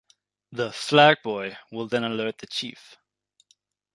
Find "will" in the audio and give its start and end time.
1.71-1.87